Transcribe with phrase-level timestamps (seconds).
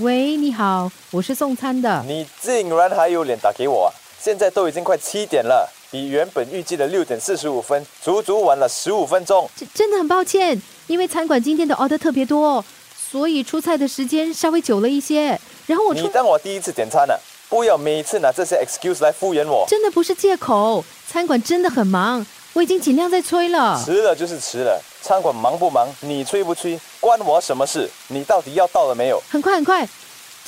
[0.00, 2.04] 喂，你好，我是送餐的。
[2.06, 3.88] 你竟然还有脸打给我啊！
[4.20, 9.48] 现在都已经快七点了，比原本预计的六点四十五分足足晚了十五分钟。
[9.56, 12.62] 真真的很抱歉，因为餐馆今天的 order 特别多，
[12.94, 15.40] 所以出菜的时间稍微久了一些。
[15.66, 17.14] 然后我你当我第一次点餐呢、
[17.48, 19.64] 不要每次拿这些 excuse 来敷衍我。
[19.66, 22.26] 真的不是借口，餐馆真的很忙，
[22.56, 23.78] 我已经尽量在催了。
[23.84, 27.86] 迟了就是迟了，餐馆忙不忙，你催不催，关我什么事？
[28.08, 29.22] 你到底要到了没有？
[29.28, 29.86] 很快很快，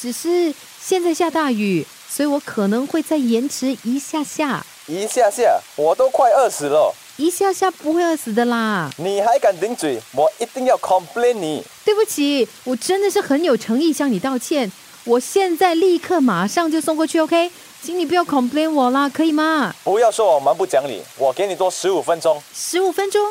[0.00, 8.90] 只是现在下大雨，所以我可能会再延迟一下下，一下下，我都快饿死了，一下下不会饿死的啦。
[8.96, 10.00] 你还敢顶嘴？
[10.14, 11.62] 我一定要 complain 你。
[11.84, 14.72] 对不起，我真的是很有诚意向你道歉，
[15.04, 17.50] 我现在立刻马上就送过去，OK？
[17.80, 19.74] 请你不要 complain 我啦，可以吗？
[19.84, 22.42] 不要说我蛮不讲理，我给你多十五分钟。
[22.54, 23.22] 十五分钟，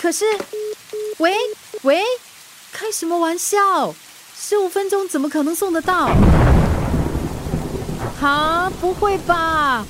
[0.00, 0.24] 可是，
[1.18, 1.34] 喂
[1.82, 2.02] 喂，
[2.72, 3.94] 开什么玩笑？
[4.40, 6.10] 十五分钟怎么可能送得到？
[8.22, 9.84] 啊，不会吧？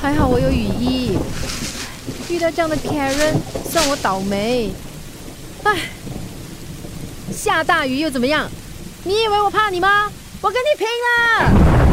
[0.00, 1.18] 还好我有雨衣，
[2.28, 3.34] 遇到这样的 Karen，
[3.70, 4.70] 算我倒霉。
[5.64, 5.88] 唉，
[7.34, 8.48] 下大雨又怎么样？
[9.02, 10.10] 你以为我怕你吗？
[10.42, 11.83] 我跟你拼了！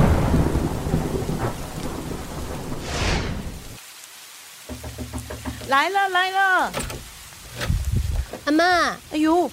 [5.71, 6.71] 来了来了！
[8.43, 8.63] 阿妈，
[9.11, 9.49] 哎呦，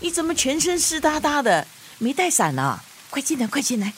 [0.00, 1.66] 你怎么全身湿哒哒的？
[1.98, 2.82] 没带伞啊？
[3.10, 3.92] 快进来，快进来！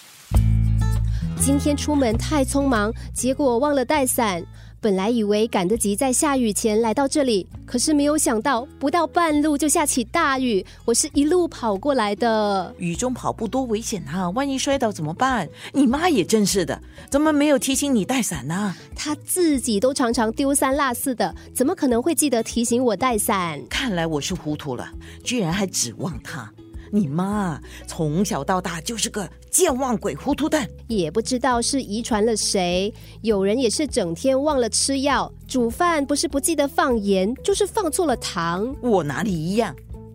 [1.41, 4.43] 今天出门太匆忙，结果忘了带伞。
[4.81, 10.67] 本来以为赶得及在下雨前来到这里，可是没有想到不到半路就下起大雨。
[10.85, 12.75] 我是一路跑过来的。
[12.79, 14.29] 雨中跑步多危险啊！
[14.31, 15.49] 万一摔倒怎么办？
[15.73, 18.75] 你妈也真是的，怎么没有提醒你带伞呢？
[18.97, 23.63] 她自己都常常丢三落四的，怎么可能会记得提醒我带伞？
[23.71, 24.91] 看来我是糊涂了，
[25.23, 26.53] 居然还指望她。
[26.93, 30.69] 你妈从小到大就是个健忘鬼、糊涂蛋。
[30.89, 32.93] 也不知道是遗传了谁，
[33.23, 38.75] 有人也是整天忘了吃药，煮饭不是不记得放盐，就是放错了糖。
[38.83, 39.75] 我哪里一样？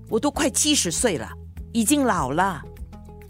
[0.10, 1.30] 我都快七十岁了，
[1.72, 2.62] 已经老了，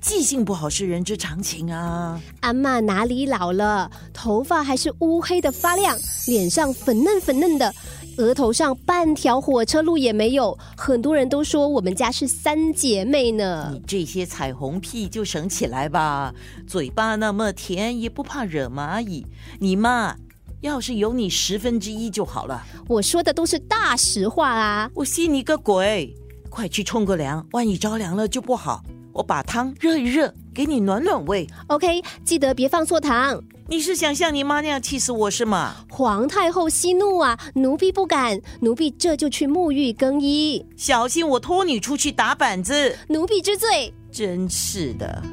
[0.02, 2.20] 记性不好是人之常情啊。
[2.42, 3.90] 阿妈哪里老了？
[4.12, 7.74] 头发还是乌黑的发亮，脸上粉嫩粉嫩的，
[8.18, 10.58] 额头上半条火车路也没有。
[10.78, 13.82] 很多人都说我们家是三姐妹呢你。
[13.88, 16.34] 这些彩虹屁就省起来吧，
[16.68, 19.26] 嘴巴那么甜，也不怕惹蚂蚁。
[19.60, 20.16] 你妈
[20.62, 24.90] 要是有你十分之一就好了，我说的都是大实话啊。
[24.94, 26.16] 我信你个鬼！
[26.50, 28.82] 快去冲个凉，万一着凉了就不好。
[29.12, 31.48] 我把汤热一热，给你暖暖胃。
[31.68, 33.42] OK，记得别放错糖。
[33.68, 35.78] 你是想像你妈那样气死我是吗？
[35.90, 40.64] 皇太后息怒啊，奴婢不敢，奴婢这就去沐浴更衣。
[40.78, 42.96] 小心我拖你出去打板子！
[43.10, 43.92] 奴婢知罪。
[44.12, 45.24] 真是的。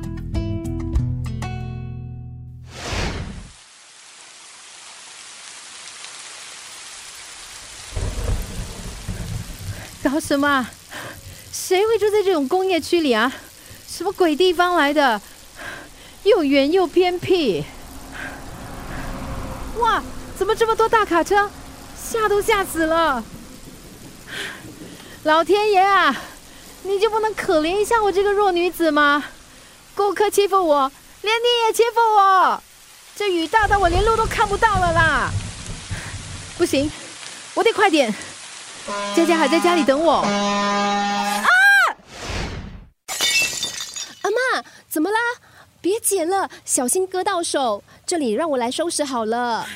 [10.03, 10.71] 搞什么啊？
[11.53, 13.31] 谁会住在这种工业区里啊？
[13.87, 15.21] 什么鬼地方来的？
[16.25, 17.63] 又远又偏僻。
[19.79, 20.03] 哇，
[20.39, 21.51] 怎么这么多大卡车？
[21.97, 23.25] 吓都吓死了！
[25.23, 26.15] 老天爷啊，
[26.83, 29.25] 你就不能可怜一下我这个弱女子吗？
[29.95, 32.63] 顾客欺负我，连你也欺负我，
[33.15, 35.31] 这雨大到我连路都看不到了啦！
[36.59, 36.91] 不行，
[37.55, 38.13] 我得快点。
[39.17, 40.15] 佳佳还在家里等我。
[40.15, 41.45] 啊
[44.23, 45.19] 阿妈，怎么啦？
[45.81, 47.83] 别捡了，小心割到手。
[48.13, 49.67] 这里让我来收拾好了。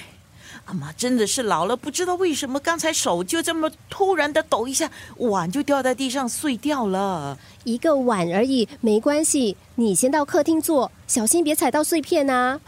[0.66, 7.38] 阿妈真的是老了，不知道为什么刚才手就这么突然的抖一下，碗就掉在地上碎掉了。
[7.64, 9.56] 一个碗而已，没关系。
[9.76, 12.60] 你先到客厅坐，小心别踩到碎片啊。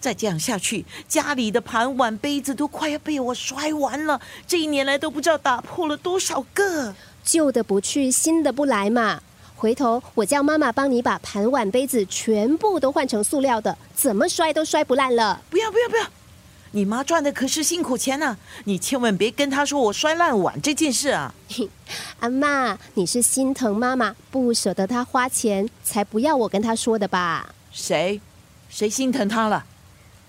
[0.00, 4.18] 再这样下去，家里的盘碗杯子都快要被我摔完了。
[4.46, 6.94] 这一年来都不知道打破了多少个。
[7.22, 9.20] 旧的不去，新的不来嘛。
[9.58, 15.42] 回头我叫妈妈帮你把盘碗杯子全部都换成塑料的，怎么摔都摔不烂了。
[15.50, 16.06] 不要不要不要！
[16.70, 21.34] 你妈赚的可是辛苦钱呢、你千万别跟她说我摔烂碗这件事啊！
[22.20, 27.52] 阿妈，你是心疼妈妈，不舍得她花钱，才不要我跟她说的吧？
[27.72, 28.20] 谁？
[28.68, 29.64] 谁心疼她了？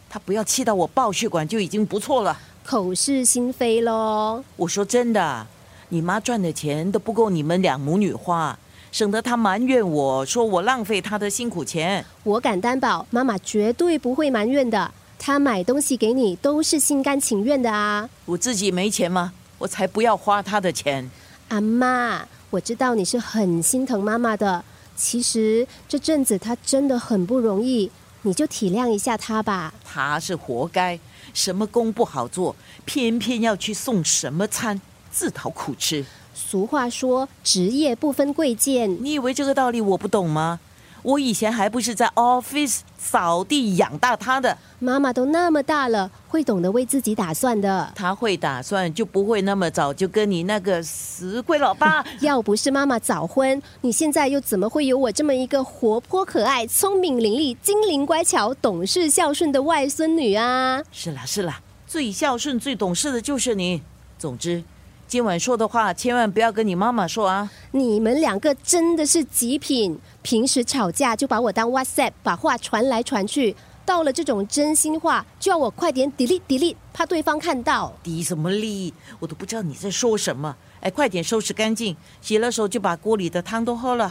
[0.09, 2.39] 她不要气到我爆血管就已经不错了。
[2.65, 4.43] 口是心非喽。
[4.55, 5.45] 我说真的，
[5.89, 8.57] 你妈赚的钱都不够你们两母女花，
[8.91, 12.03] 省得他埋怨我说我浪费他的辛苦钱。
[12.23, 14.91] 我敢担保，妈妈绝对不会埋怨的。
[15.17, 18.09] 他买东西给你都是心甘情愿的啊。
[18.25, 19.33] 我自己没钱吗？
[19.57, 21.09] 我才不要花他的钱。
[21.49, 24.63] 阿妈，我知道你是很心疼妈妈的。
[24.95, 27.91] 其实这阵子他真的很不容易，
[28.23, 29.73] 你就体谅一下他吧。
[29.83, 30.99] 他是活该，
[31.33, 32.55] 什么工不好做，
[32.85, 34.79] 偏偏要去送什么餐，
[35.11, 36.05] 自讨苦吃。
[36.39, 38.97] 俗话说，职业不分贵贱。
[39.03, 40.59] 你以为这个道理我不懂吗？
[41.01, 44.57] 我以前还不是在 office 扫地养大他的。
[44.79, 47.91] 妈妈都那么大了，会懂得为自己打算的。
[47.95, 52.03] 他会打算，就不会那么早就跟你那个死鬼老爸。
[52.21, 60.81] 要不是妈妈早婚，你现在又怎么会有我这么一个活泼可爱、聪明伶俐、精灵乖巧、懂事孝顺的外孙女啊？
[60.91, 63.81] 是啦是啦，最孝顺、最懂事的就是你。
[64.17, 64.63] 总之。
[65.09, 67.49] 今晚说的话，千万不要跟你妈妈说啊！
[67.71, 77.91] 你们两个真的是极品，平时吵架就把我当 WhatsApp，把话传来传去，到了这种真心话，就要我快点 delete delete，怕对方看到。
[78.03, 78.93] 滴什么力？
[79.17, 80.55] 我都不知道你在说什么。
[80.81, 84.07] 哎，快点收拾干净，洗了手就把锅里的汤都喝了。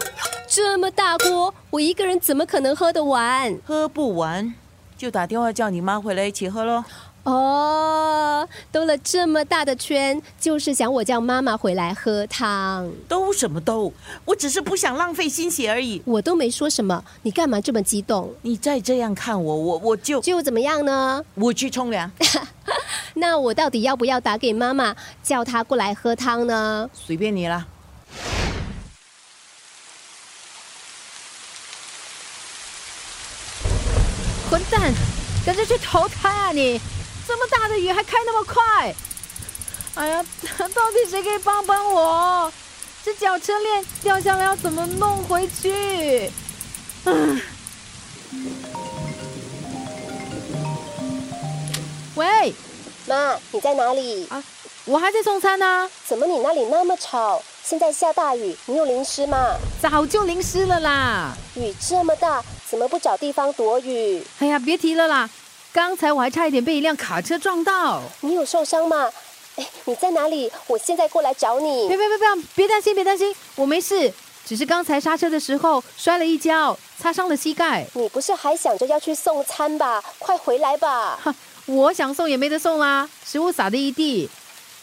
[0.49, 3.57] 这么大锅，我一个人怎么可能喝得完？
[3.65, 4.53] 喝不完，
[4.99, 6.83] 就打电话叫你妈回来一起喝喽。
[7.23, 12.91] 哦，兜了这么大的圈，就是想我叫妈妈回来喝汤。
[13.07, 13.93] 兜什么兜？
[14.25, 16.03] 我只是不想浪费心血而已。
[16.05, 18.35] 我都没说什么，你干嘛这么激动？
[18.43, 21.23] 你再这样看我，我我就就怎么样呢？
[21.35, 22.11] 我去冲凉。
[23.15, 26.91] 那我到底要不要打给妈妈，叫她过来喝汤呢？
[26.93, 27.65] 随便你啦。
[34.71, 34.93] 蛋，
[35.45, 36.81] 赶紧去投胎啊你！
[37.27, 38.95] 这么大的雨还开那么快，
[39.95, 40.25] 哎呀，
[40.75, 42.53] 到底谁可以帮帮我？
[43.05, 46.31] 这脚车链掉下来要怎么弄回去？
[47.05, 47.41] 嗯。
[52.15, 52.55] 喂，
[53.07, 54.27] 妈，你在哪里？
[54.29, 54.43] 啊，
[54.87, 55.89] 我还在送餐呢。
[56.07, 57.43] 怎么你那里那么吵？
[57.63, 59.57] 现在下大雨，你有淋湿吗？
[59.81, 61.37] 早就淋湿了啦。
[61.55, 64.23] 雨这么大，怎么不找地方躲雨？
[64.41, 65.29] 哎呀，别提了啦。
[65.73, 69.11] 刚才我还差一点被一辆卡车撞到，你有受伤吗？
[69.57, 70.51] 哎，你在哪里？
[70.67, 71.89] 我现在过来找你。
[71.89, 74.13] 别别别别，别担心别担心，我没事，
[74.45, 77.87] 只是刚才刹车的时候摔了一跤，擦伤了膝盖。
[77.95, 80.03] 你不是还想着要去送餐吧？
[80.19, 81.19] 快回来吧！
[81.23, 81.35] 哈，
[81.67, 84.29] 我想送也没得送啦，食物撒的一地。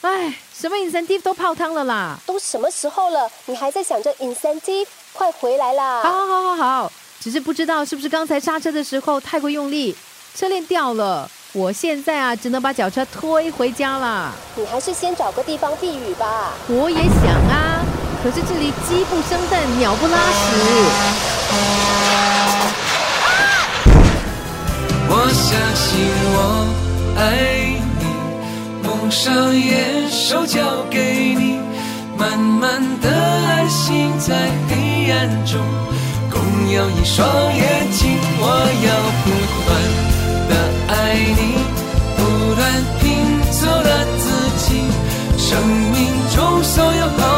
[0.01, 2.17] 哎，什么 incentive 都泡汤了啦！
[2.27, 4.85] 都什么时候了，你还在想着 incentive？
[5.13, 6.03] 快回来啦！
[6.03, 6.91] 好好好好好，
[7.25, 9.95] 只是不知道是不是刚才刹车的时候太过用力。
[10.36, 14.31] 车链掉了，我现在啊只能把脚车推回家了。
[14.56, 16.54] 你还是先找个地方避雨吧。
[16.68, 17.83] 我也想啊，
[18.22, 20.36] 可是这里鸡不生蛋，鸟不拉屎。
[25.10, 26.06] 我相信
[26.36, 26.68] 我
[27.18, 28.06] 爱你，
[28.88, 31.57] 蒙上眼，手交给你，
[32.19, 34.36] 慢慢的安心在
[34.69, 35.60] 黑暗中，
[36.35, 38.43] 总有一双眼睛我
[38.87, 38.89] 要
[39.23, 39.25] 不
[39.65, 39.67] 断
[40.49, 40.51] 的
[40.89, 40.93] 爱
[41.39, 41.41] 你
[42.17, 42.19] 不
[42.55, 42.61] 断
[42.99, 43.03] 拼
[43.51, 44.25] 凑了自
[44.57, 44.67] 己
[45.37, 45.95] 生命
[46.35, 47.34] 中所有好